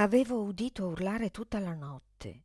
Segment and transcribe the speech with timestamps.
[0.00, 2.44] Avevo udito urlare tutta la notte.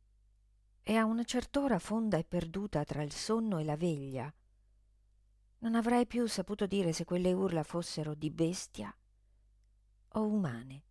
[0.82, 4.32] E a una cert'ora fonda e perduta tra il sonno e la veglia.
[5.58, 8.92] Non avrei più saputo dire se quelle urla fossero di bestia
[10.08, 10.82] o umane.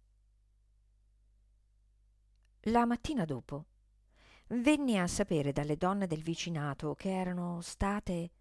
[2.68, 3.66] La mattina dopo
[4.48, 8.32] venni a sapere dalle donne del vicinato che erano state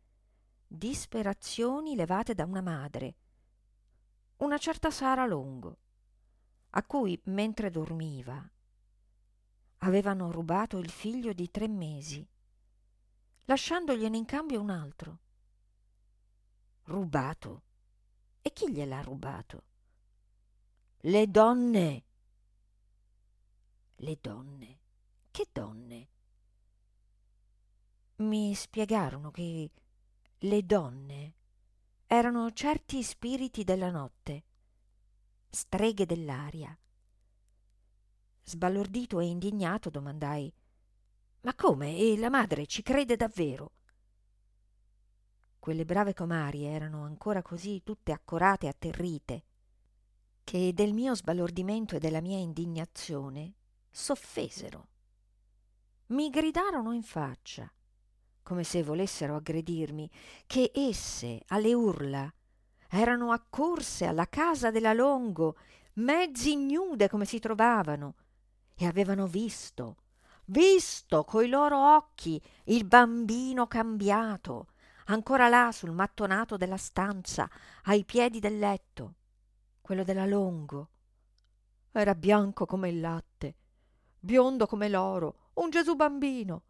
[0.69, 3.17] disperazioni levate da una madre,
[4.37, 5.79] una certa Sara Longo,
[6.75, 8.49] a cui, mentre dormiva,
[9.79, 12.27] avevano rubato il figlio di tre mesi,
[13.45, 15.19] lasciandogliene in cambio un altro.
[16.85, 17.63] Rubato?
[18.41, 19.65] E chi gliel'ha rubato?
[21.01, 22.05] Le donne.
[23.97, 24.79] Le donne.
[25.31, 26.09] Che donne?
[28.17, 29.71] Mi spiegarono che
[30.39, 31.35] le donne
[32.07, 34.45] erano certi spiriti della notte,
[35.55, 36.77] streghe dell'aria.
[38.43, 40.53] Sbalordito e indignato domandai
[41.43, 41.99] Ma come?
[41.99, 43.73] E la madre ci crede davvero?
[45.59, 49.45] Quelle brave comari erano ancora così tutte accorate e atterrite,
[50.43, 53.53] che del mio sbalordimento e della mia indignazione
[53.91, 54.89] s'offesero.
[56.07, 57.71] Mi gridarono in faccia,
[58.43, 60.11] come se volessero aggredirmi,
[60.47, 62.33] che esse, alle urla,
[62.95, 65.57] erano accorse alla casa della Longo,
[65.95, 68.15] mezzi ignude come si trovavano,
[68.75, 69.97] e avevano visto,
[70.47, 74.69] visto coi loro occhi il bambino cambiato,
[75.07, 77.49] ancora là sul mattonato della stanza,
[77.85, 79.15] ai piedi del letto,
[79.81, 80.89] quello della Longo.
[81.93, 83.55] Era bianco come il latte,
[84.19, 86.63] biondo come l'oro, un Gesù bambino.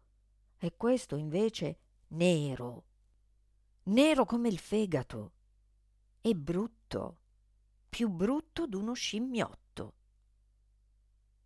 [0.57, 1.79] E questo invece
[2.09, 2.83] nero,
[3.83, 5.31] nero come il fegato,
[6.25, 7.17] e brutto,
[7.89, 9.93] più brutto d'uno scimmiotto.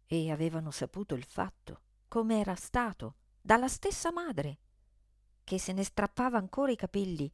[0.05, 4.59] E avevano saputo il fatto, come era stato, dalla stessa madre
[5.43, 7.33] che se ne strappava ancora i capelli,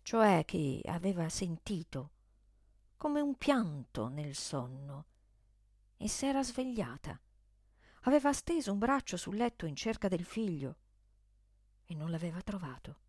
[0.00, 2.12] cioè che aveva sentito
[2.96, 5.04] come un pianto nel sonno
[5.98, 7.20] e s'era svegliata.
[8.04, 10.76] Aveva steso un braccio sul letto in cerca del figlio
[11.84, 13.00] e non l'aveva trovato.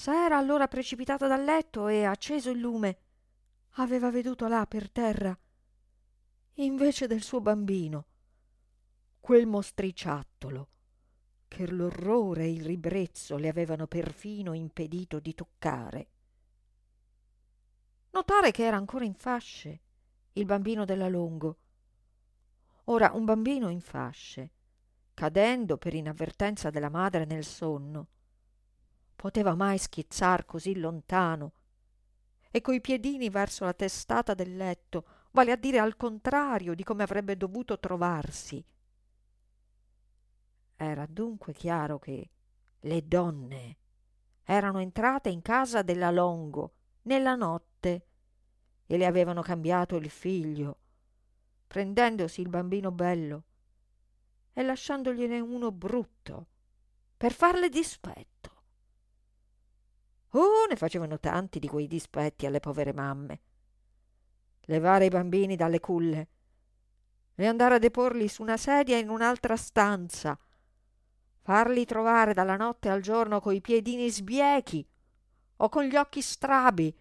[0.00, 2.96] S'era allora precipitata dal letto e, acceso il lume,
[3.72, 5.38] aveva veduto là per terra,
[6.54, 8.06] invece del suo bambino,
[9.20, 10.68] quel mostriciattolo
[11.48, 16.08] che l'orrore e il ribrezzo le avevano perfino impedito di toccare.
[18.12, 19.80] Notare che era ancora in fasce
[20.32, 21.58] il bambino della Longo.
[22.84, 24.50] Ora, un bambino in fasce,
[25.12, 28.06] cadendo per inavvertenza della madre nel sonno,
[29.20, 31.52] poteva mai schizzar così lontano
[32.50, 37.02] e coi piedini verso la testata del letto, vale a dire al contrario di come
[37.02, 38.64] avrebbe dovuto trovarsi
[40.82, 42.30] era dunque chiaro che
[42.80, 43.76] le donne
[44.44, 48.06] erano entrate in casa della Longo nella notte
[48.86, 50.78] e le avevano cambiato il figlio,
[51.66, 53.44] prendendosi il bambino bello
[54.54, 56.46] e lasciandogliene uno brutto
[57.14, 58.39] per farle dispetto.
[60.30, 63.40] Oh, ne facevano tanti di quei dispetti alle povere mamme.
[64.62, 66.28] Levare i bambini dalle culle
[67.34, 70.38] e andare a deporli su una sedia in un'altra stanza
[71.42, 74.86] farli trovare dalla notte al giorno coi piedini sbiechi
[75.56, 76.94] o con gli occhi strabi.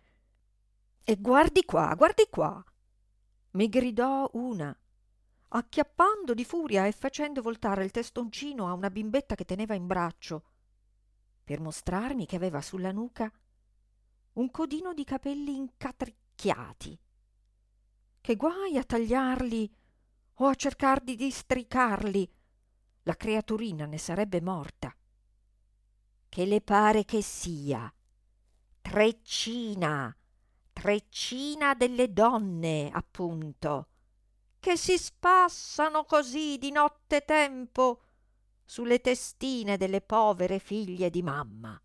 [1.04, 2.64] E guardi qua, guardi qua,
[3.52, 4.76] mi gridò una,
[5.50, 10.44] acchiappando di furia e facendo voltare il testoncino a una bimbetta che teneva in braccio,
[11.50, 13.28] per mostrarmi che aveva sulla nuca
[14.34, 17.00] un codino di capelli incatricchiati.
[18.22, 19.76] Che guai a tagliarli
[20.36, 22.32] o a cercar di districarli
[23.02, 24.96] la creaturina ne sarebbe morta.
[26.30, 27.92] Che le pare che sia?
[28.80, 30.16] Treccina,
[30.72, 33.88] treccina delle donne, appunto,
[34.60, 38.04] che si spassano così di notte tempo
[38.70, 41.82] sulle testine delle povere figlie di mamma.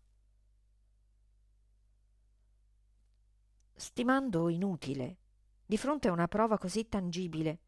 [3.73, 5.17] Stimando inutile,
[5.65, 7.59] di fronte a una prova così tangibile,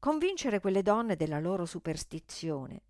[0.00, 2.82] convincere quelle donne della loro superstizione.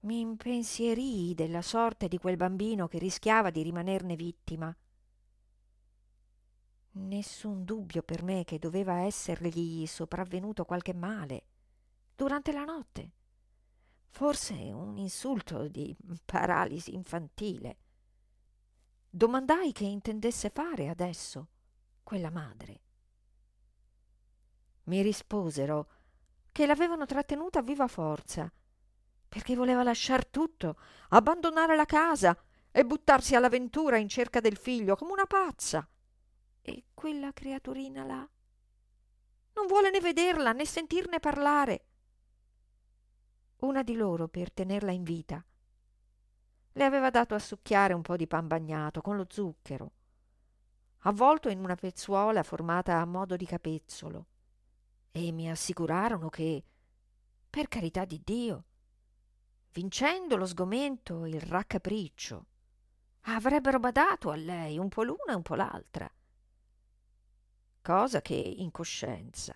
[0.00, 4.76] Mi impensierii della sorte di quel bambino che rischiava di rimanerne vittima.
[6.94, 11.44] Nessun dubbio per me che doveva essergli sopravvenuto qualche male
[12.16, 13.12] durante la notte.
[14.10, 17.78] Forse un insulto di paralisi infantile.
[19.08, 21.48] Domandai che intendesse fare adesso
[22.02, 22.80] quella madre.
[24.84, 25.88] Mi risposero
[26.52, 28.52] che l'avevano trattenuta a viva forza,
[29.28, 30.76] perché voleva lasciar tutto,
[31.10, 32.36] abbandonare la casa
[32.70, 35.88] e buttarsi all'avventura in cerca del figlio come una pazza.
[36.62, 38.28] E quella creaturina là
[39.54, 41.84] non vuole né vederla né sentirne parlare.
[43.60, 45.44] Una di loro, per tenerla in vita,
[46.72, 49.92] le aveva dato a succhiare un po' di pan bagnato con lo zucchero,
[51.00, 54.26] avvolto in una pezzuola formata a modo di capezzolo,
[55.12, 56.64] e mi assicurarono che,
[57.50, 58.64] per carità di Dio,
[59.72, 62.46] vincendo lo sgomento e il raccapriccio,
[63.22, 66.10] avrebbero badato a lei un po' l'una e un po' l'altra.
[67.82, 69.52] Cosa che in coscienza,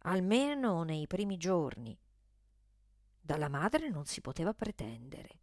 [0.00, 1.98] almeno nei primi giorni,
[3.26, 5.40] dalla madre non si poteva pretendere.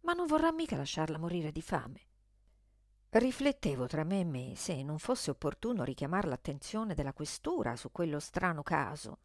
[0.00, 2.00] Ma non vorrà mica lasciarla morire di fame.
[3.10, 8.18] Riflettevo tra me e me se non fosse opportuno richiamare l'attenzione della questura su quello
[8.18, 9.18] strano caso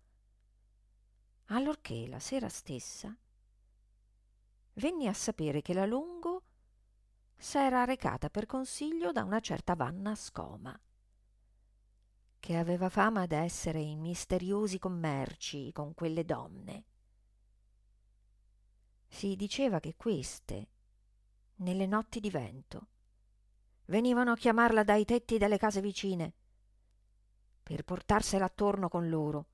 [1.51, 3.15] allorché la sera stessa
[4.74, 6.44] venni a sapere che la Longo
[7.35, 10.80] s'era recata per consiglio da una certa Vanna Scoma,
[12.39, 16.86] che aveva fama d'essere in misteriosi commerci con quelle donne.
[19.07, 20.68] Si diceva che queste,
[21.57, 22.88] nelle notti di vento,
[23.86, 26.33] venivano a chiamarla dai tetti delle case vicine
[27.63, 29.47] per portarsela attorno con loro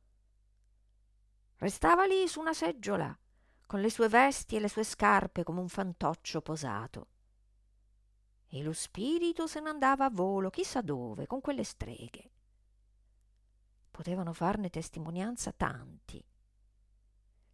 [1.57, 3.17] Restava lì su una seggiola,
[3.65, 7.07] con le sue vesti e le sue scarpe come un fantoccio posato.
[8.47, 12.31] E lo spirito se n'andava a volo chissà dove, con quelle streghe.
[13.95, 16.21] Potevano farne testimonianza tanti,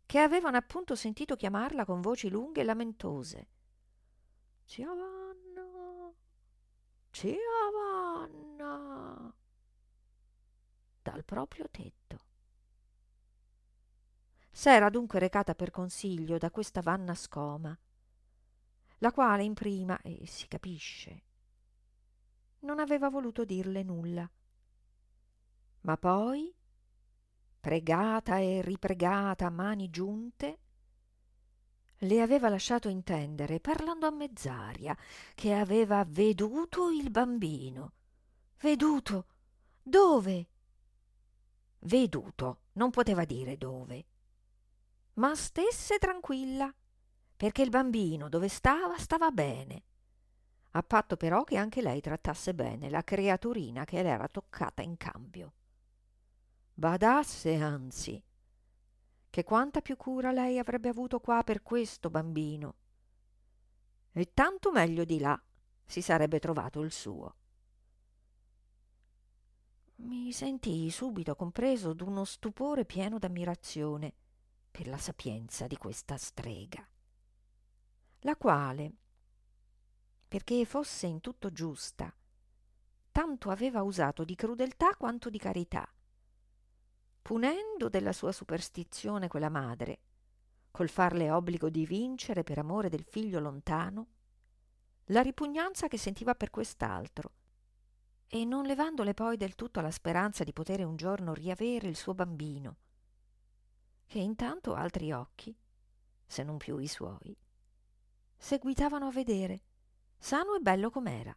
[0.07, 3.47] che avevano appunto sentito chiamarla con voci lunghe e lamentose.
[4.63, 6.11] Zia Vanna,
[7.11, 7.37] zia
[7.71, 9.31] Vanna,
[11.03, 12.19] dal proprio tetto.
[14.49, 17.77] S'era dunque recata per consiglio da questa Vanna Scoma,
[18.97, 21.23] la quale in prima, e si capisce,
[22.61, 24.27] non aveva voluto dirle nulla.
[25.81, 26.53] Ma poi,
[27.59, 30.59] pregata e ripregata a mani giunte,
[31.97, 34.97] le aveva lasciato intendere, parlando a mezz'aria,
[35.35, 37.93] che aveva veduto il bambino.
[38.59, 39.25] Veduto?
[39.81, 40.47] Dove?
[41.79, 44.05] Veduto, non poteva dire dove
[45.13, 46.73] ma stesse tranquilla,
[47.35, 49.83] perché il bambino dove stava stava bene,
[50.71, 54.95] a patto però che anche lei trattasse bene la creaturina che le era toccata in
[54.95, 55.53] cambio.
[56.73, 58.23] Badasse anzi,
[59.29, 62.75] che quanta più cura lei avrebbe avuto qua per questo bambino,
[64.11, 65.41] e tanto meglio di là
[65.85, 67.35] si sarebbe trovato il suo.
[69.95, 74.13] Mi sentii subito compreso d'uno stupore pieno d'ammirazione
[74.71, 76.85] per la sapienza di questa strega,
[78.21, 78.93] la quale,
[80.27, 82.13] perché fosse in tutto giusta,
[83.11, 85.87] tanto aveva usato di crudeltà quanto di carità,
[87.21, 89.99] punendo della sua superstizione quella madre,
[90.71, 94.07] col farle obbligo di vincere per amore del figlio lontano
[95.05, 97.31] la ripugnanza che sentiva per quest'altro,
[98.27, 102.13] e non levandole poi del tutto la speranza di potere un giorno riavere il suo
[102.13, 102.77] bambino,
[104.05, 105.53] che intanto altri occhi,
[106.25, 107.35] se non più i suoi,
[108.37, 109.61] seguitavano a vedere,
[110.17, 111.35] sano e bello com'era.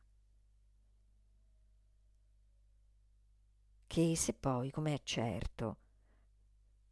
[3.94, 5.76] Che se poi, com'è certo,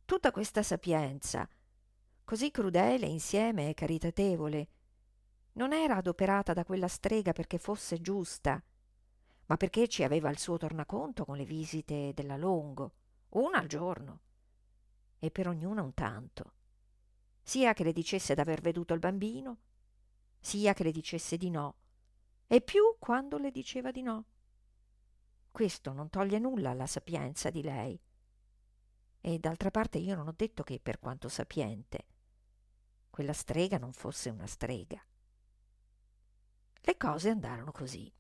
[0.05, 1.49] tutta questa sapienza,
[2.23, 4.69] così crudele insieme e caritatevole,
[5.55, 8.63] non era adoperata da quella strega perché fosse giusta,
[9.47, 12.93] ma perché ci aveva il suo tornaconto con le visite della Longo,
[13.31, 14.21] una al giorno
[15.19, 16.53] e per ognuna un tanto,
[17.43, 19.59] sia che le dicesse d'aver veduto il bambino,
[20.39, 21.75] sia che le dicesse di no,
[22.47, 24.27] e più quando le diceva di no.
[25.53, 28.01] Questo non toglie nulla alla sapienza di lei.
[29.21, 32.07] E d'altra parte io non ho detto che, per quanto sapiente,
[33.11, 35.01] quella strega non fosse una strega.
[36.81, 38.13] Le cose andarono così.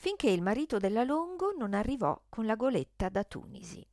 [0.00, 3.86] finché il marito della Longo non arrivò con la goletta da Tunisi.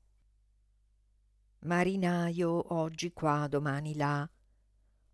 [1.60, 4.29] Marinaio oggi qua, domani là.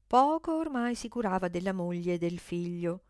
[0.05, 3.05] Poco ormai si curava della moglie e del figlio,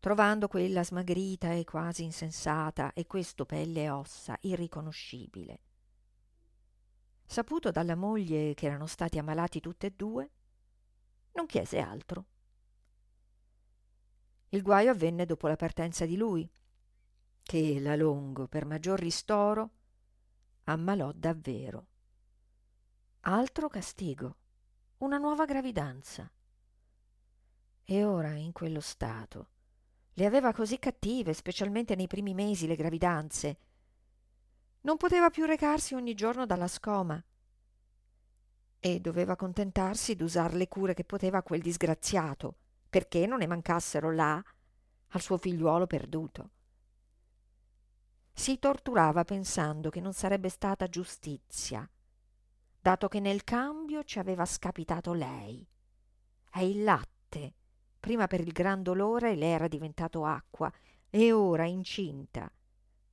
[0.00, 5.60] trovando quella smagrita e quasi insensata e questo pelle e ossa irriconoscibile.
[7.26, 10.30] Saputo dalla moglie che erano stati ammalati tutte e due,
[11.32, 12.24] non chiese altro.
[14.48, 16.50] Il guaio avvenne dopo la partenza di lui,
[17.42, 19.70] che la Longo, per maggior ristoro,
[20.64, 21.86] ammalò davvero.
[23.20, 24.36] Altro castigo,
[24.98, 26.28] una nuova gravidanza.
[27.84, 29.48] E ora, in quello stato,
[30.20, 33.58] le aveva così cattive, specialmente nei primi mesi, le gravidanze.
[34.82, 37.24] Non poteva più recarsi ogni giorno dalla scoma
[38.78, 42.56] e doveva contentarsi d'usar le cure che poteva quel disgraziato,
[42.90, 44.44] perché non ne mancassero là
[45.08, 46.50] al suo figliuolo perduto.
[48.30, 51.88] Si torturava pensando che non sarebbe stata giustizia,
[52.78, 55.66] dato che nel cambio ci aveva scapitato lei.
[56.52, 57.54] E il latte,
[58.00, 60.72] prima per il gran dolore le era diventato acqua
[61.10, 62.50] e ora incinta.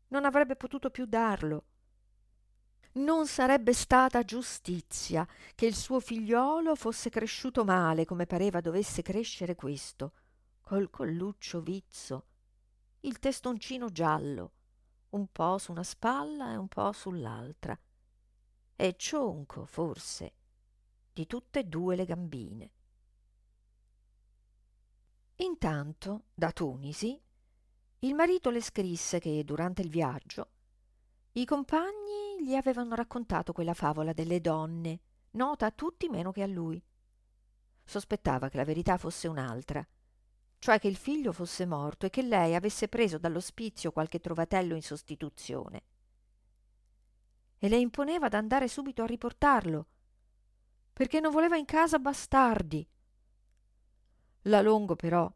[0.07, 1.65] Non avrebbe potuto più darlo.
[2.93, 9.53] Non sarebbe stata giustizia che il suo figliolo fosse cresciuto male come pareva dovesse crescere
[9.53, 10.13] questo,
[10.61, 12.25] col colluccio vizzo,
[13.01, 14.51] il testoncino giallo,
[15.09, 17.77] un po su una spalla e un po sull'altra,
[18.75, 20.33] e cionco, forse,
[21.13, 22.71] di tutte e due le gambine.
[25.37, 27.19] Intanto, da Tunisi,
[27.99, 30.49] il marito le scrisse che durante il viaggio
[31.33, 34.99] i compagni gli avevano raccontato quella favola delle donne,
[35.31, 36.83] nota a tutti meno che a lui.
[37.83, 39.87] Sospettava che la verità fosse un'altra,
[40.57, 44.81] cioè che il figlio fosse morto e che lei avesse preso dall'ospizio qualche trovatello in
[44.81, 45.83] sostituzione.
[47.59, 49.85] E le imponeva d'andare subito a riportarlo,
[50.93, 52.87] perché non voleva in casa bastardi.
[54.43, 55.31] La Longo però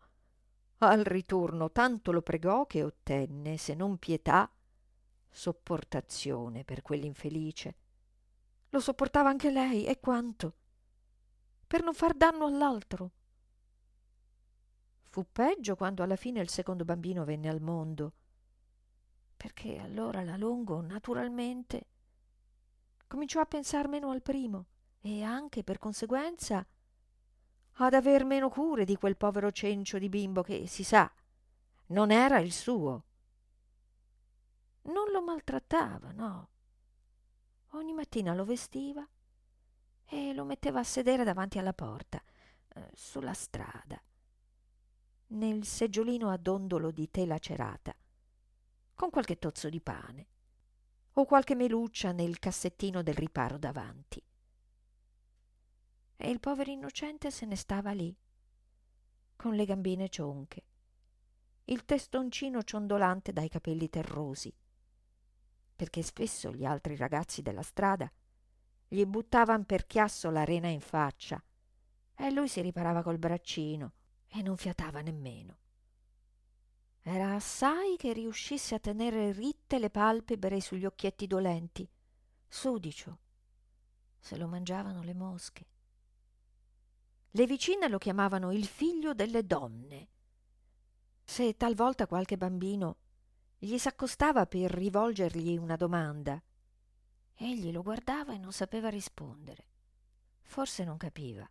[0.79, 4.51] al ritorno tanto lo pregò che ottenne, se non pietà,
[5.29, 7.75] sopportazione per quell'infelice.
[8.69, 10.55] Lo sopportava anche lei, e quanto?
[11.67, 13.11] Per non far danno all'altro.
[15.03, 18.13] Fu peggio quando alla fine il secondo bambino venne al mondo,
[19.35, 21.87] perché allora la Longo naturalmente
[23.07, 24.65] cominciò a pensar meno al primo
[25.01, 26.65] e anche per conseguenza
[27.85, 31.11] ad aver meno cure di quel povero cencio di bimbo che, si sa,
[31.87, 33.03] non era il suo.
[34.83, 36.49] Non lo maltrattava, no.
[37.71, 39.07] Ogni mattina lo vestiva
[40.05, 42.21] e lo metteva a sedere davanti alla porta,
[42.73, 44.01] eh, sulla strada
[45.31, 47.95] nel seggiolino a dondolo di tela cerata,
[48.93, 50.27] con qualche tozzo di pane
[51.13, 54.21] o qualche meluccia nel cassettino del riparo davanti.
[56.23, 58.15] E il povero innocente se ne stava lì,
[59.35, 60.63] con le gambine cionche,
[61.65, 64.53] il testoncino ciondolante dai capelli terrosi,
[65.75, 68.07] perché spesso gli altri ragazzi della strada
[68.87, 71.43] gli buttavan per chiasso l'arena in faccia
[72.13, 73.93] e lui si riparava col braccino
[74.27, 75.57] e non fiatava nemmeno.
[77.01, 81.89] Era assai che riuscisse a tenere ritte le palpebre sugli occhietti dolenti,
[82.47, 83.17] sudicio.
[84.19, 85.65] Se lo mangiavano le mosche.
[87.31, 90.07] Le vicine lo chiamavano il figlio delle donne.
[91.23, 92.97] Se talvolta qualche bambino
[93.57, 96.41] gli s'accostava per rivolgergli una domanda,
[97.35, 99.65] egli lo guardava e non sapeva rispondere.
[100.41, 101.49] Forse non capiva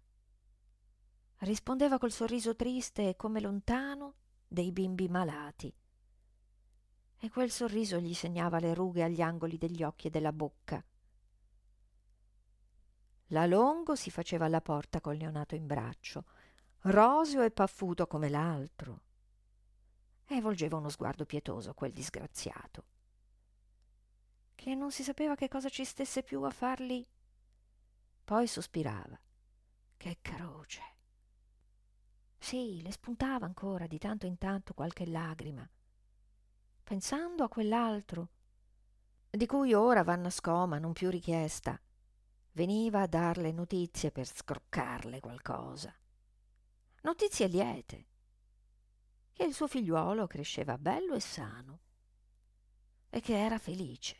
[1.40, 4.14] rispondeva col sorriso triste e come lontano
[4.46, 5.72] dei bimbi malati.
[7.22, 10.84] E quel sorriso gli segnava le rughe agli angoli degli occhi e della bocca.
[13.32, 16.25] La Longo si faceva alla porta col neonato in braccio,
[16.80, 19.02] roseo e paffuto come l'altro,
[20.26, 22.84] e volgeva uno sguardo pietoso a quel disgraziato,
[24.56, 27.06] che non si sapeva che cosa ci stesse più a farli.
[28.25, 29.18] Poi sospirava.
[29.96, 30.82] Che croce!
[32.37, 35.68] Sì, le spuntava ancora di tanto in tanto qualche lagrima,
[36.82, 38.28] pensando a quell'altro,
[39.30, 41.80] di cui ora Vanna Scoma, non più richiesta,
[42.52, 45.95] veniva a darle notizie per scroccarle qualcosa.
[47.02, 48.07] Notizie liete,
[49.33, 51.80] che il suo figliuolo cresceva bello e sano
[53.09, 54.16] e che era felice.